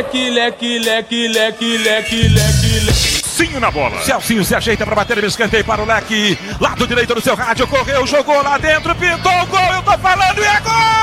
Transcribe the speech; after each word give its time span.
leque, 0.00 0.30
leque, 0.30 0.78
leque, 0.78 1.28
leque, 1.28 1.78
leque, 1.78 2.28
leque, 2.28 2.80
leque. 2.86 3.20
Celcinho 3.40 3.60
na 3.60 3.70
bola. 3.70 4.00
Celcinho 4.02 4.44
se 4.44 4.54
ajeita 4.54 4.84
para 4.84 4.94
bater, 4.94 5.18
ele 5.18 5.26
escanteio 5.26 5.64
para 5.64 5.82
o 5.82 5.86
leque. 5.86 6.38
Lado 6.60 6.86
direito 6.86 7.14
do 7.14 7.20
seu 7.20 7.34
rádio, 7.34 7.66
correu, 7.66 8.06
jogou 8.06 8.42
lá 8.42 8.58
dentro, 8.58 8.94
pintou 8.94 9.32
o 9.32 9.46
gol, 9.46 9.72
eu 9.74 9.82
tô 9.82 9.98
falando 9.98 10.38
e 10.38 10.44
é 10.44 10.60
gol! 10.60 10.99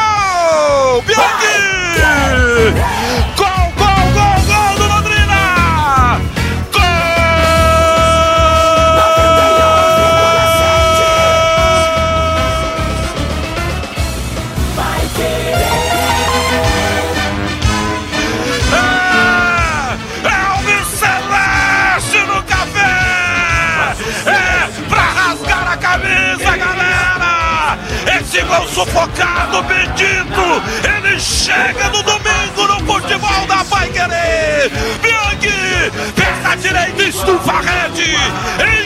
Sufocado, 29.58 29.64
bendito! 29.64 30.62
Ele 30.84 31.20
chega 31.20 31.90
no 31.90 32.04
domingo 32.04 32.68
no 32.68 32.80
futebol 32.94 33.46
da 33.48 33.64
Pai 33.66 33.90
Querer! 33.90 34.70
Bianchi, 35.02 35.92
perna 36.16 36.56
direita, 36.58 37.04
estufa 37.04 37.54
a 37.54 37.62
rede! 37.62 38.16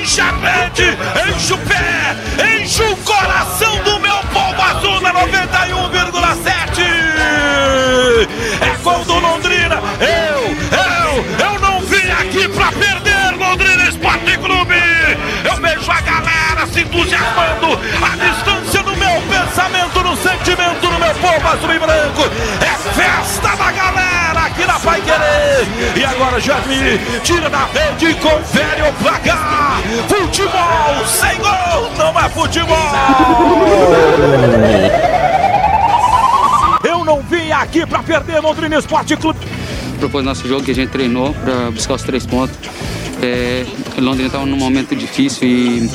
Enche 0.01 0.21
a 0.21 0.31
rede, 0.31 0.97
enche 1.29 1.53
o 1.53 1.57
pé, 1.57 2.15
enche 2.55 2.83
o 2.83 2.95
coração 2.97 3.83
do 3.83 3.99
meu 3.99 4.17
povo 4.33 4.61
azul 4.61 5.01
na 5.01 5.13
91,7! 5.13 6.81
É 8.61 8.77
gol 8.83 9.03
do 9.03 9.19
Londrina! 9.19 9.81
Eu, 9.99 10.55
eu, 10.77 11.25
eu 11.45 11.59
não 11.59 11.81
vim 11.81 12.11
aqui 12.11 12.47
pra 12.49 12.71
perder, 12.71 13.35
Londrina 13.37 13.83
Esporte 13.89 14.37
Clube! 14.37 14.81
Eu 15.43 15.55
vejo 15.57 15.91
a 15.91 16.01
galera 16.01 16.67
se 16.71 16.81
entusiasmando, 16.81 17.79
a 18.01 18.15
distância 18.15 18.80
no 20.41 20.45
no 20.45 20.45
sentimento 20.45 20.81
do 20.81 20.99
meu 20.99 21.13
povo 21.15 21.47
azul 21.47 21.73
e 21.73 21.79
branco! 21.79 22.21
É 22.61 22.77
festa 22.93 23.55
da 23.55 23.71
galera 23.71 24.39
aqui 24.45 24.65
na 24.65 24.79
Pai 24.79 25.01
Querer! 25.01 25.97
E 25.97 26.05
agora, 26.05 26.39
Jasmine, 26.39 26.99
tira 27.23 27.49
da 27.49 27.65
rede 27.65 28.07
e 28.07 28.13
confere 28.15 28.81
o 28.81 28.93
placar! 28.93 29.81
Futebol 30.07 31.05
sem 31.05 31.37
gol 31.37 31.91
não 31.97 32.19
é 32.19 32.29
futebol! 32.29 32.77
Eu 36.83 37.05
não 37.05 37.21
vim 37.21 37.51
aqui 37.51 37.85
pra 37.85 38.01
perder, 38.01 38.39
Londrina 38.41 38.77
Esporte 38.77 39.15
Clube! 39.15 39.39
propôs 39.99 40.25
nosso 40.25 40.47
jogo 40.47 40.63
que 40.63 40.71
a 40.71 40.75
gente 40.75 40.89
treinou 40.89 41.31
para 41.31 41.69
buscar 41.69 41.93
os 41.93 42.01
três 42.01 42.25
pontos. 42.25 42.57
É, 43.21 43.63
Londrina 43.99 44.27
estava 44.27 44.47
num 44.47 44.57
momento 44.57 44.95
difícil 44.95 45.47
e, 45.47 45.89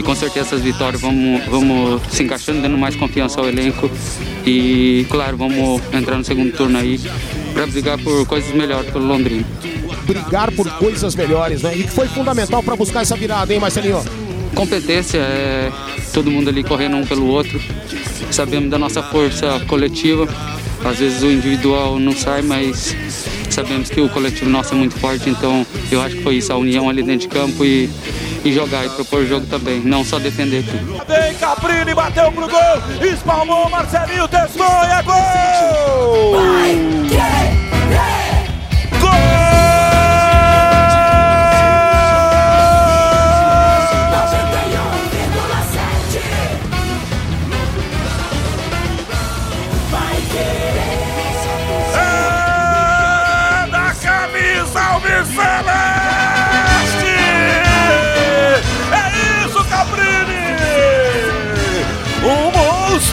e 0.00 0.02
com 0.02 0.14
certeza 0.14 0.46
essas 0.46 0.62
vitórias 0.62 1.02
vamos, 1.02 1.44
vamos 1.44 2.00
se 2.10 2.22
encaixando, 2.22 2.62
dando 2.62 2.78
mais 2.78 2.96
confiança 2.96 3.38
ao 3.38 3.46
elenco 3.46 3.90
e, 4.46 5.06
claro, 5.10 5.36
vamos 5.36 5.82
entrar 5.92 6.16
no 6.16 6.24
segundo 6.24 6.56
turno 6.56 6.78
aí 6.78 6.98
para 7.52 7.66
brigar 7.66 7.98
por 7.98 8.26
coisas 8.26 8.50
melhores 8.54 8.90
pelo 8.90 9.04
Londrina. 9.04 9.44
Brigar 10.06 10.50
por 10.52 10.70
coisas 10.78 11.14
melhores, 11.14 11.60
né? 11.60 11.76
E 11.76 11.82
que 11.82 11.90
foi 11.90 12.08
fundamental 12.08 12.62
para 12.62 12.74
buscar 12.74 13.02
essa 13.02 13.14
virada, 13.14 13.52
hein, 13.52 13.60
Marcelinho? 13.60 14.02
Competência 14.54 15.18
é 15.18 15.70
todo 16.14 16.30
mundo 16.30 16.48
ali 16.48 16.64
correndo 16.64 16.96
um 16.96 17.04
pelo 17.04 17.26
outro. 17.26 17.60
Sabemos 18.30 18.70
da 18.70 18.78
nossa 18.78 19.02
força 19.02 19.60
coletiva. 19.68 20.26
Às 20.82 20.98
vezes 20.98 21.22
o 21.22 21.30
individual 21.30 21.98
não 21.98 22.12
sai, 22.12 22.40
mas 22.40 22.96
sabemos 23.50 23.90
que 23.90 24.00
o 24.00 24.08
coletivo 24.08 24.48
nosso 24.48 24.72
é 24.72 24.76
muito 24.78 24.98
forte, 24.98 25.28
então 25.28 25.66
eu 25.92 26.00
acho 26.00 26.16
que 26.16 26.22
foi 26.22 26.36
isso, 26.36 26.50
a 26.50 26.56
união 26.56 26.88
ali 26.88 27.02
dentro 27.02 27.28
de 27.28 27.28
campo 27.28 27.62
e, 27.62 27.90
e 28.44 28.52
jogar 28.52 28.86
e 28.86 28.90
propor 28.90 29.24
jogo 29.26 29.46
também, 29.46 29.80
não 29.80 30.04
só 30.04 30.18
defender 30.18 30.60
aqui. 30.60 30.78
Vem 31.06 31.34
Caprini, 31.34 31.94
bateu 31.94 32.30
pro 32.32 32.48
gol, 32.48 33.06
espalmou, 33.12 33.68
Marcelinho 33.68 34.28
testou 34.28 34.66
e 34.66 34.98
é 34.98 35.02
gol! 35.02 36.36
É 37.96 38.19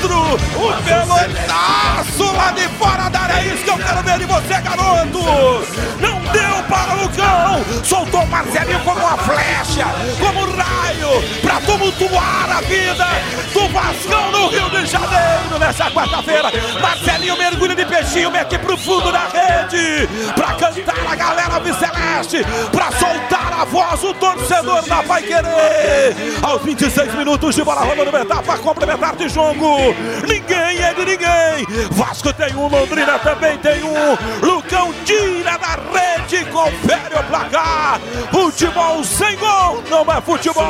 monstro! 0.07 0.37
Um 0.57 0.83
pelotaço 0.83 2.35
lá 2.35 2.51
de 2.51 2.67
fora 2.77 3.09
da 3.09 3.19
área! 3.21 3.33
É 3.33 3.53
isso 3.53 3.63
que 3.63 3.69
eu 3.69 3.77
quero 3.77 4.03
ver 4.03 4.19
de 4.19 4.25
você, 4.25 4.61
garoto! 4.61 5.67
Não 5.99 6.19
deu 6.31 6.63
para 6.67 6.95
o 6.95 7.09
cão! 7.09 7.83
Soltou 7.83 8.21
o 8.21 8.27
Marcelinho 8.27 8.79
como 8.81 8.99
uma 8.99 9.17
flecha, 9.17 9.85
como 10.19 10.41
um 10.41 10.55
raio, 10.55 11.41
para 11.41 11.61
tumultuar 11.61 12.57
a 12.57 12.61
vida 12.61 13.07
do 13.53 13.67
Vascão 13.69 14.31
no 14.31 14.49
Rio 14.49 14.69
de 14.69 14.85
Janeiro 14.85 15.59
nessa 15.59 15.91
quarta-feira. 15.91 16.51
Marcelinho 16.81 17.37
mergulha 17.37 17.75
de 17.75 17.85
peixinho, 17.85 18.31
mete 18.31 18.57
pro 18.57 18.77
fundo 18.77 19.11
da 19.11 19.27
rede, 19.27 20.07
para 20.35 20.53
cantar 20.53 21.11
a 21.11 21.15
galera 21.15 21.47
Celeste, 21.77 22.45
para 22.71 22.91
soltar 22.91 23.36
a 23.57 23.65
voz 23.65 23.99
do 24.01 24.13
torcedor 24.13 24.83
da 24.87 25.01
Vai 25.01 25.23
Querer. 25.23 26.15
Aos 26.43 26.61
26 26.61 27.15
minutos 27.15 27.55
de 27.55 27.63
bola 27.63 27.81
rolando 27.81 28.11
no 28.11 28.17
etapa 28.17 28.57
complementar 28.59 29.15
de 29.15 29.27
jogo. 29.27 29.95
Ninguém 30.27 30.79
é 30.83 30.93
de 30.93 31.05
ninguém. 31.05 31.87
Vasco 31.91 32.31
tem 32.33 32.55
um, 32.55 32.67
Londrina 32.67 33.17
também 33.17 33.57
tem 33.57 33.83
um. 33.83 34.45
Lucão 34.45 34.93
tira 35.03 35.57
da 35.57 35.79
rede, 35.91 36.45
confere 36.51 37.15
o 37.15 37.23
placar. 37.23 37.99
Futebol 38.31 39.03
sem 39.03 39.35
gol 39.37 39.83
não 39.89 40.01
é 40.13 40.21
futebol. 40.21 40.63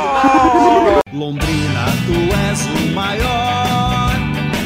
Londrina, 1.12 1.84
tu 2.06 2.36
és 2.48 2.66
o 2.66 2.94
maior, 2.94 4.12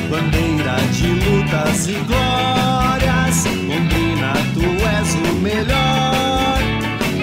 bandeira 0.08 0.76
de 0.92 1.08
lutas 1.08 1.88
e 1.88 1.94
glórias. 1.94 3.44
Londrina, 3.46 4.32
tu 4.54 4.62
és 4.86 5.14
o 5.14 5.34
melhor, 5.40 6.11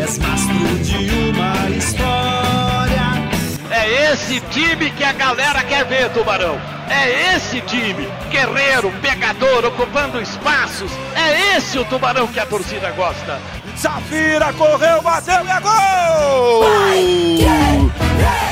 és 0.09 0.17
mastro 0.17 0.55
de 0.81 1.11
uma 1.29 1.69
história. 1.69 2.09
É 3.69 4.11
esse 4.11 4.41
time 4.49 4.89
que 4.91 5.03
a 5.03 5.13
galera 5.13 5.63
quer 5.63 5.85
ver, 5.85 6.09
Tubarão. 6.09 6.59
É 6.89 7.35
esse 7.35 7.61
time, 7.61 8.09
guerreiro, 8.31 8.91
pegador, 9.01 9.65
ocupando 9.65 10.19
espaços. 10.19 10.91
É 11.15 11.55
esse 11.55 11.77
o 11.77 11.85
Tubarão 11.85 12.25
que 12.27 12.39
a 12.39 12.45
torcida 12.47 12.89
gosta. 12.91 13.39
Safira 13.75 14.51
correu, 14.53 14.99
bateu 15.03 15.45
e 15.45 15.49
é 15.49 15.59
gol! 15.59 16.63
É, 18.25 18.48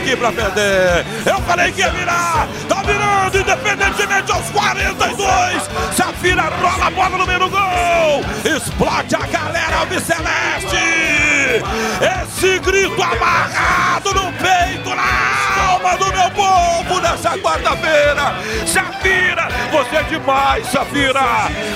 aqui 0.00 0.16
pra 0.16 0.32
perder! 0.32 1.04
Eu 1.26 1.40
falei 1.42 1.72
que 1.72 1.80
ia 1.80 1.90
virar! 1.90 2.48
Tá 2.68 2.82
virando, 2.82 3.38
independentemente 3.38 4.32
aos 4.32 4.48
42! 4.50 5.70
Safira 5.96 6.42
rola 6.42 6.86
a 6.86 6.90
bola 6.90 7.18
no 7.18 7.26
meio 7.26 7.38
do 7.38 7.50
gol! 7.50 8.24
Explode 8.44 9.14
a 9.14 9.26
galera 9.26 9.76
Albiceleste! 9.80 10.76
Esse 12.22 12.58
grito 12.60 13.02
amarrado 13.02 14.14
no 14.14 14.32
peito, 14.32 14.94
na 14.94 15.70
alma 15.70 15.96
do 15.96 16.06
meu 16.06 16.30
povo 16.30 17.00
nessa 17.00 17.36
quarta-feira! 17.38 18.34
Safira, 18.66 19.48
você 19.70 19.96
é 19.96 20.02
demais, 20.04 20.66
Safira! 20.66 21.20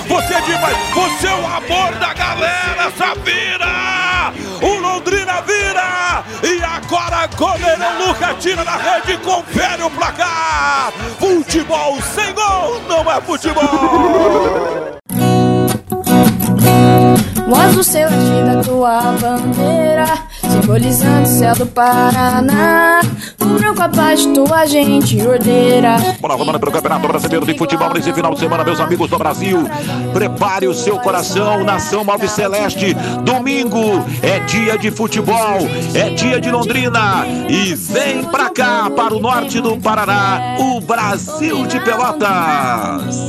Você 0.07 0.33
é 0.33 0.41
demais! 0.41 0.77
Você 0.93 1.27
é 1.27 1.35
o 1.35 1.45
amor 1.45 1.93
da 1.99 2.13
galera, 2.13 2.91
Safira! 2.97 3.84
O 4.61 4.79
Londrina 4.79 5.41
vira! 5.41 6.23
E 6.43 6.63
agora 6.63 7.27
goleirão 7.35 8.07
Luca 8.07 8.33
tira 8.39 8.63
da 8.63 8.77
rede 8.77 9.17
confere 9.17 9.83
o 9.83 9.89
placar! 9.89 10.91
Futebol 11.19 12.01
sem 12.01 12.33
gol 12.33 12.81
não 12.87 13.11
é 13.11 13.21
futebol! 13.21 14.95
O 17.47 17.55
azul 17.55 17.83
seu 17.83 18.07
é 18.07 18.09
vida, 18.09 18.61
tua 18.63 19.13
bandeira. 19.21 20.05
simbolizando 20.41 21.23
o 21.23 21.25
céu 21.25 21.55
do 21.55 21.65
Paraná. 21.67 23.01
Branco 23.57 23.81
apaixonou 23.81 24.53
a 24.53 24.65
gente 24.65 25.21
ordeira. 25.21 25.97
Bola 26.19 26.35
rolando 26.35 26.59
pelo 26.59 26.71
Campeonato 26.71 27.07
Brasileiro 27.07 27.45
de 27.45 27.57
Futebol 27.57 27.93
nesse 27.93 28.11
final 28.13 28.33
de 28.33 28.39
semana, 28.39 28.63
meus 28.63 28.79
amigos 28.79 29.09
do 29.09 29.17
Brasil. 29.17 29.65
Prepare 30.13 30.67
o 30.67 30.73
seu 30.73 30.97
coração, 30.99 31.63
nação 31.63 32.03
Malve 32.03 32.27
Celeste. 32.27 32.93
Domingo 33.23 34.03
é 34.21 34.39
dia 34.41 34.77
de 34.77 34.91
futebol, 34.91 35.59
é 35.93 36.09
dia 36.11 36.39
de 36.39 36.51
Londrina. 36.51 37.25
E 37.49 37.73
vem 37.75 38.23
pra 38.25 38.49
cá, 38.49 38.89
para 38.89 39.13
o 39.13 39.19
norte 39.19 39.61
do 39.61 39.77
Paraná, 39.77 40.57
o 40.59 40.81
Brasil 40.81 41.65
de 41.65 41.79
Pelotas. 41.79 43.25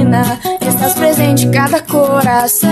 Estás 0.60 0.94
presente 0.94 1.46
em 1.46 1.50
cada 1.50 1.80
coração. 1.82 2.70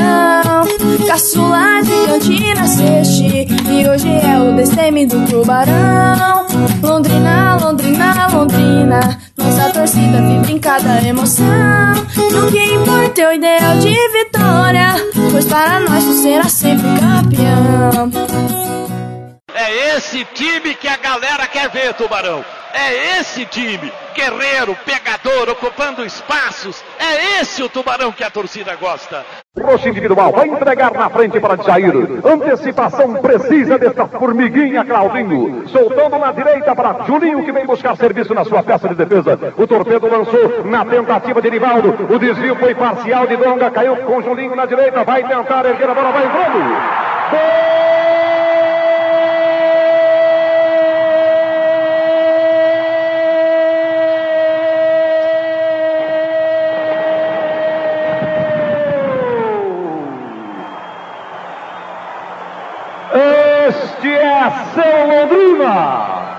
Caçula 1.06 1.82
de 2.20 2.54
nasceste. 2.54 3.46
E 3.70 3.88
hoje 3.88 4.08
é 4.08 4.38
o 4.38 4.54
destemido 4.54 5.24
tubarão. 5.26 6.44
Londrina, 6.82 7.43
Londrina, 7.64 8.28
Londrina. 8.28 9.18
Nossa 9.38 9.70
torcida 9.70 10.20
vibra 10.20 10.52
em 10.52 10.58
cada 10.58 11.00
emoção. 11.02 11.94
No 12.30 12.52
que 12.52 12.74
importa 12.74 13.22
é 13.22 13.28
o 13.28 13.32
ideal 13.32 13.78
de 13.78 13.94
vitória. 14.12 14.94
Pois 15.30 15.46
para 15.46 15.80
nós 15.80 16.04
tu 16.04 16.12
será 16.12 16.44
sempre 16.44 16.88
campeão. 17.00 18.10
É 19.54 19.96
esse 19.96 20.26
time 20.34 20.74
que 20.74 20.86
a 20.86 20.98
galera 20.98 21.46
quer 21.46 21.70
ver, 21.70 21.94
Tubarão. 21.94 22.44
É 22.76 23.20
esse 23.20 23.46
time, 23.46 23.92
guerreiro, 24.16 24.76
pegador, 24.84 25.48
ocupando 25.48 26.04
espaços. 26.04 26.84
É 26.98 27.40
esse 27.40 27.62
o 27.62 27.68
Tubarão 27.68 28.10
que 28.10 28.24
a 28.24 28.30
torcida 28.30 28.74
gosta. 28.74 29.24
Roxo 29.56 29.88
individual, 29.88 30.32
vai 30.32 30.48
entregar 30.48 30.92
na 30.92 31.08
frente 31.08 31.38
para 31.38 31.62
Jair. 31.62 31.94
Antecipação 32.24 33.14
precisa 33.14 33.78
desta 33.78 34.08
formiguinha 34.08 34.84
Claudinho. 34.84 35.68
Soltando 35.68 36.18
na 36.18 36.32
direita 36.32 36.74
para 36.74 37.04
Julinho, 37.04 37.44
que 37.44 37.52
vem 37.52 37.64
buscar 37.64 37.96
serviço 37.96 38.34
na 38.34 38.44
sua 38.44 38.60
peça 38.64 38.88
de 38.88 38.96
defesa. 38.96 39.38
O 39.56 39.68
torpedo 39.68 40.08
lançou 40.08 40.64
na 40.64 40.84
tentativa 40.84 41.40
de 41.40 41.50
Rivaldo. 41.50 42.12
O 42.12 42.18
desvio 42.18 42.56
foi 42.56 42.74
parcial 42.74 43.24
de 43.28 43.36
Donga, 43.36 43.70
caiu 43.70 43.96
com 43.98 44.20
Julinho 44.20 44.56
na 44.56 44.66
direita. 44.66 45.04
Vai 45.04 45.22
tentar 45.22 45.64
erguer 45.64 45.88
a 45.90 45.94
bola, 45.94 46.10
vai 46.10 46.26
entrando. 46.26 46.58
Gol! 47.30 47.83
Seu 64.74 65.06
Londrina. 65.06 66.38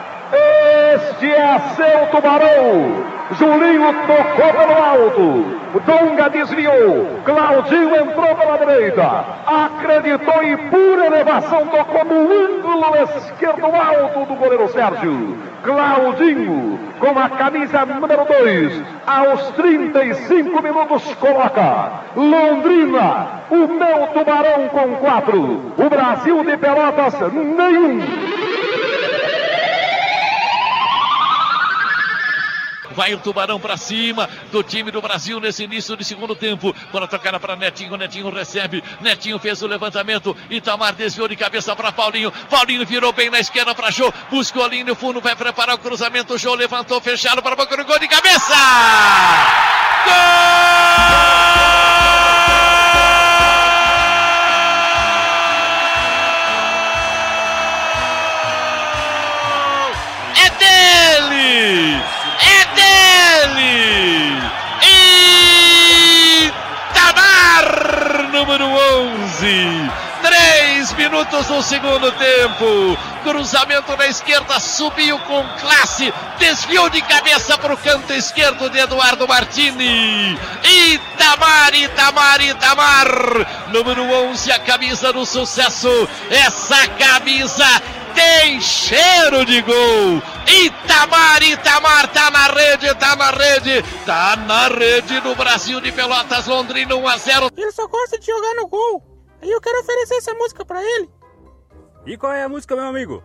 Este 0.93 1.31
é 1.31 1.59
seu 1.75 2.07
Tubarão. 2.07 3.14
Julinho 3.31 3.93
tocou 4.05 4.53
pelo 4.53 4.83
alto. 4.83 5.65
Donga 5.85 6.29
desviou. 6.29 7.19
Claudinho 7.25 7.95
entrou 7.95 8.35
pela 8.35 8.57
direita. 8.57 9.25
Acreditou 9.45 10.43
e 10.43 10.57
por 10.57 11.03
elevação 11.03 11.67
tocou 11.67 12.05
no 12.05 12.21
ângulo 12.21 12.55
esquerdo 13.17 13.65
alto 13.65 14.25
do 14.25 14.35
goleiro 14.35 14.69
Sérgio. 14.69 15.37
Claudinho, 15.63 16.79
com 16.99 17.19
a 17.19 17.29
camisa 17.29 17.85
número 17.85 18.25
2, 18.25 18.83
aos 19.07 19.49
35 19.51 20.61
minutos, 20.61 21.03
coloca 21.15 21.91
Londrina, 22.15 23.27
o 23.49 23.67
meu 23.67 24.07
tubarão 24.13 24.67
com 24.69 24.95
4. 24.97 25.41
O 25.77 25.89
Brasil 25.89 26.43
de 26.43 26.57
Pelotas, 26.57 27.15
nenhum. 27.33 28.24
Vai 32.95 33.13
o 33.13 33.19
Tubarão 33.19 33.59
para 33.59 33.77
cima 33.77 34.29
do 34.51 34.63
time 34.63 34.89
do 34.89 35.01
Brasil 35.01 35.39
nesse 35.39 35.63
início 35.63 35.95
de 35.97 36.03
segundo 36.03 36.35
tempo. 36.35 36.73
Quando 36.91 37.07
tocar 37.07 37.39
para 37.39 37.55
Netinho, 37.55 37.97
Netinho 37.97 38.29
recebe. 38.29 38.83
Netinho 39.01 39.37
fez 39.37 39.61
o 39.61 39.67
levantamento. 39.67 40.35
Itamar 40.49 40.93
desviou 40.93 41.27
de 41.27 41.35
cabeça 41.35 41.75
para 41.75 41.91
Paulinho. 41.91 42.31
Paulinho 42.49 42.85
virou 42.85 43.11
bem 43.11 43.29
na 43.29 43.39
esquerda 43.39 43.75
para 43.75 43.91
Jô. 43.91 44.11
Buscou 44.29 44.63
a 44.63 44.67
linha 44.67 44.85
no 44.85 44.95
fundo, 44.95 45.19
vai 45.21 45.35
preparar 45.35 45.75
o 45.75 45.79
cruzamento. 45.79 46.37
Jô 46.37 46.55
levantou, 46.55 47.01
fechado 47.01 47.41
para 47.41 47.55
boca 47.55 47.75
do 47.75 47.85
gol 47.85 47.99
de 47.99 48.07
cabeça. 48.07 48.55
Gol! 50.05 51.84
Dele! 63.47 64.41
Itamar, 66.89 68.29
número 68.31 68.65
11. 68.65 69.91
Três 70.21 70.93
minutos 70.93 71.45
do 71.47 71.61
segundo 71.61 72.11
tempo. 72.13 72.97
Cruzamento 73.23 73.95
na 73.95 74.07
esquerda, 74.07 74.59
subiu 74.59 75.19
com 75.19 75.43
classe. 75.59 76.13
Desviou 76.39 76.89
de 76.89 77.01
cabeça 77.01 77.57
para 77.57 77.73
o 77.73 77.77
canto 77.77 78.11
esquerdo 78.13 78.69
de 78.69 78.79
Eduardo 78.79 79.27
Martini. 79.27 80.37
Itamar, 80.63 81.75
Itamar, 81.75 82.41
Itamar. 82.41 83.07
Número 83.71 84.03
11, 84.29 84.51
a 84.51 84.59
camisa 84.59 85.13
do 85.13 85.25
sucesso. 85.25 86.09
Essa 86.29 86.87
camisa 86.87 87.81
tem 88.15 88.59
cheiro 88.61 89.45
de 89.45 89.61
gol. 89.61 90.23
Itamar, 90.47 91.41
Itamar 91.43 92.11
tá 92.13 92.29
na 92.29 92.47
rede, 92.47 92.93
tá 92.95 93.15
na 93.15 93.31
rede, 93.31 93.83
tá 94.05 94.35
na 94.35 94.67
rede 94.67 95.19
do 95.21 95.35
Brasil 95.35 95.81
de 95.81 95.91
Pelotas, 95.91 96.47
Londrina 96.47 96.95
1 96.95 97.07
a 97.07 97.17
0. 97.17 97.49
Ele 97.55 97.71
só 97.71 97.87
gosta 97.87 98.19
de 98.19 98.25
jogar 98.25 98.53
no 98.55 98.67
gol. 98.67 99.03
Aí 99.41 99.49
eu 99.49 99.59
quero 99.61 99.79
oferecer 99.79 100.15
essa 100.15 100.33
música 100.33 100.63
pra 100.65 100.81
ele. 100.83 101.09
E 102.05 102.17
qual 102.17 102.31
é 102.31 102.43
a 102.43 102.49
música, 102.49 102.75
meu 102.75 102.85
amigo? 102.85 103.23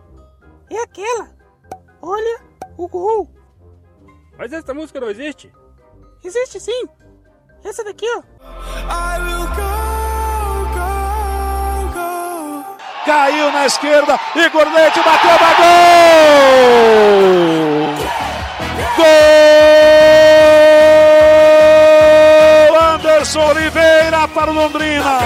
É 0.69 0.81
aquela. 0.81 1.29
Olha 2.01 2.41
o 2.77 2.87
gol. 2.87 3.29
Mas 4.37 4.51
essa 4.51 4.73
música 4.73 4.99
não 4.99 5.09
existe. 5.09 5.53
Existe 6.23 6.59
sim. 6.59 6.87
Essa 7.63 7.83
daqui, 7.83 8.07
ó. 8.17 8.23
Caiu 13.05 13.51
na 13.51 13.65
esquerda. 13.65 14.19
Igor 14.35 14.67
Leite 14.73 14.99
bateu, 14.99 15.37
dá 15.39 15.53
gol! 15.57 15.71
Gol! 18.97 19.05
Anderson 22.93 23.49
Oliveira 23.49 24.27
para 24.27 24.51
o 24.51 24.53
Londrina. 24.53 25.19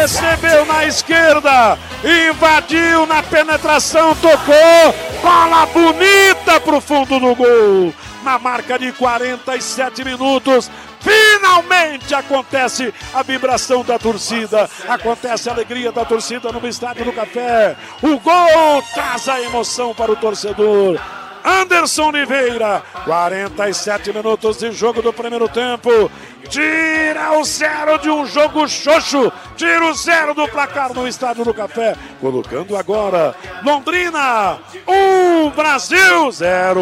Recebeu 0.00 0.64
na 0.64 0.84
esquerda, 0.86 1.78
invadiu 2.02 3.06
na 3.06 3.22
penetração, 3.22 4.14
tocou, 4.16 4.94
bola 5.22 5.66
bonita 5.66 6.58
para 6.60 6.76
o 6.76 6.80
fundo 6.80 7.20
do 7.20 7.34
gol. 7.34 7.94
Na 8.24 8.38
marca 8.38 8.78
de 8.78 8.90
47 8.92 10.04
minutos, 10.04 10.70
Finalmente 11.02 12.14
acontece 12.14 12.94
a 13.12 13.22
vibração 13.22 13.82
da 13.82 13.98
torcida, 13.98 14.70
acontece 14.88 15.48
a 15.48 15.52
alegria 15.52 15.90
da 15.90 16.04
torcida 16.04 16.52
no 16.52 16.66
estádio 16.66 17.04
do 17.04 17.12
Café. 17.12 17.76
O 18.00 18.18
gol 18.18 18.82
traz 18.94 19.28
a 19.28 19.40
emoção 19.40 19.94
para 19.94 20.12
o 20.12 20.16
torcedor. 20.16 21.00
Anderson 21.44 22.08
Oliveira, 22.08 22.82
47 23.04 24.12
minutos 24.12 24.58
de 24.58 24.70
jogo 24.70 25.02
do 25.02 25.12
primeiro 25.12 25.48
tempo. 25.48 26.10
Tira 26.48 27.38
o 27.38 27.44
zero 27.44 27.98
de 27.98 28.08
um 28.08 28.24
jogo 28.24 28.68
xoxo. 28.68 29.32
Tira 29.56 29.84
o 29.84 29.94
zero 29.94 30.34
do 30.34 30.46
placar 30.48 30.94
no 30.94 31.06
estádio 31.08 31.44
do 31.44 31.52
Café. 31.52 31.96
Colocando 32.20 32.76
agora 32.76 33.34
Londrina, 33.64 34.58
um 34.86 35.50
Brasil, 35.50 36.30
zero. 36.30 36.80